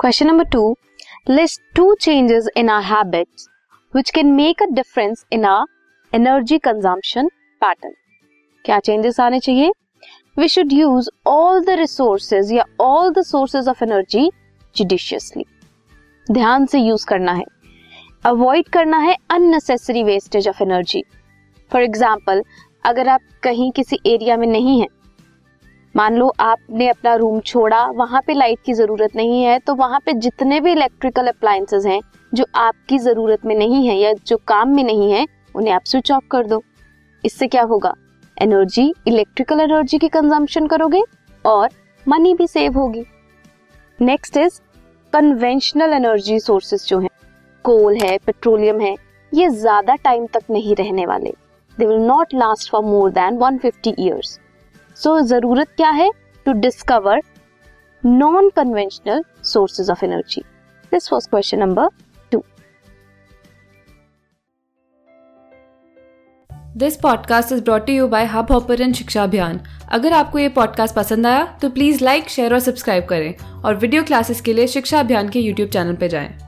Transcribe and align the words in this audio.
Question 0.00 0.26
number 0.26 0.44
two 0.44 0.60
list 1.30 1.60
two 1.76 1.94
changes 2.00 2.48
in 2.56 2.68
our 2.70 2.82
habits 2.82 3.48
which 3.94 4.10
can 4.10 4.26
make 4.32 4.62
a 4.62 4.66
difference 4.72 5.24
in 5.32 5.44
our 5.44 5.64
energy 6.12 6.58
consumption 6.58 7.28
pattern 7.62 7.94
क्या 8.64 8.78
changes 8.78 9.18
आने 9.20 9.40
चाहिए? 9.40 9.70
We 10.38 10.48
should 10.48 10.72
use 10.72 11.08
all 11.26 11.64
the 11.64 11.70
resources 11.70 12.52
या 12.52 12.64
all 12.80 13.10
the 13.12 13.22
sources 13.22 13.68
of 13.68 13.82
energy 13.84 14.30
judiciously 14.76 15.44
ध्यान 16.26 16.66
से 16.66 16.78
use 16.78 17.06
करना 17.06 17.32
है। 17.32 17.44
Avoid 18.24 18.68
करना 18.68 18.98
है 18.98 19.16
unnecessary 19.30 20.04
wastage 20.04 20.48
of 20.48 20.62
energy 20.62 21.02
for 21.70 21.82
example 21.82 22.42
अगर 22.84 23.08
आप 23.08 23.20
कहीं 23.42 23.70
किसी 23.72 23.98
एरिया 24.06 24.36
में 24.36 24.46
नहीं 24.46 24.80
है 24.80 24.86
मान 25.98 26.16
लो 26.16 26.26
आपने 26.40 26.88
अपना 26.88 27.14
रूम 27.14 27.38
छोड़ा, 27.40 27.84
वहाँ 27.88 28.20
पे 28.26 28.34
लाइट 28.34 28.58
की 28.66 28.72
ज़रूरत 28.74 29.16
नहीं 29.16 29.42
है 29.42 29.58
तो 29.58 29.74
वहाँ 29.74 29.98
पे 30.06 30.12
जितने 30.14 30.60
भी 30.60 30.72
इलेक्ट्रिकल 30.72 31.26
अप्लायंसेज 31.26 31.86
हैं, 31.86 32.00
जो 32.32 32.44
आपकी 32.56 32.98
ज़रूरत 32.98 33.46
में 33.46 33.54
नहीं 33.56 33.86
है 33.88 33.96
या 33.96 34.12
जो 34.26 34.36
काम 34.48 34.74
में 34.76 34.82
नहीं 34.84 35.10
है, 35.12 35.26
उन्हें 35.54 35.72
आप 35.74 35.84
स्विच 35.86 36.12
ऑफ़ 36.12 36.24
कर 36.30 36.46
दो। 36.46 36.62
इससे 37.24 37.46
क्या 37.48 37.62
होगा? 37.64 37.94
एनर्जी 38.36 38.92
इलेक्ट्रिकल 39.08 39.60
एनर्जी 39.60 39.98
की 39.98 40.08
कंजम्पशन 40.10 40.66
करोगे 40.66 41.02
और 41.44 41.68
मनी 42.06 42.34
भी 42.34 42.46
सेव 42.46 42.78
होगी। 42.78 43.04
Next 43.98 44.36
is 44.36 44.60
conventional 45.12 45.92
energy 45.92 46.40
sources 46.40 46.86
जो 46.88 46.98
हैं। 47.00 47.10
कोल 47.64 47.96
है 47.96 48.16
पेट्रोलियम 48.18 48.80
है, 48.80 48.94
ये 49.32 49.48
ज़्यादा 49.50 49.94
टाइम 49.96 50.26
तक 50.26 50.50
नहीं 50.50 50.74
रहने 50.76 51.06
वाले। 51.06 51.34
They 51.78 51.86
will 51.86 52.06
not 52.06 52.34
last 52.34 52.70
for 52.70 52.84
more 52.84 53.10
than 53.12 53.38
150 53.38 53.94
years 53.98 54.38
so 55.02 55.20
ज़रूरत 55.20 55.68
क्या 55.68 55.90
है? 55.90 56.10
To 56.44 56.52
discover 56.52 57.22
non 58.06 58.50
conventional 58.50 59.24
sources 59.42 59.90
of 59.90 60.04
energy 60.04 60.40
this 60.92 61.12
was 61.12 61.28
question 61.28 61.58
number 61.58 61.88
this 66.76 66.96
podcast 66.96 67.52
is 67.52 67.62
brought 67.64 67.88
you 67.90 68.08
by 68.08 68.24
hub 68.24 68.52
hopper 68.52 68.92
शिक्षा 68.92 69.22
अभियान 69.22 69.60
अगर 69.88 70.12
आपको 70.12 70.38
ये 70.38 70.48
पॉडकास्ट 70.48 70.94
पसंद 70.94 71.26
आया 71.26 71.58
तो 71.62 71.70
प्लीज़ 71.70 72.04
लाइक 72.04 72.28
शेयर 72.28 72.54
और 72.54 72.60
सब्सक्राइब 72.60 73.04
करें 73.04 73.62
और 73.62 73.74
वीडियो 73.74 74.02
क्लासेस 74.02 74.40
के 74.40 74.52
लिए 74.52 74.66
शिक्षा 74.66 75.00
अभियान 75.00 75.28
के 75.28 75.40
यूट्यूब 75.40 75.68
चैनल 75.68 75.94
पर 75.94 76.06
जाएँ। 76.06 76.47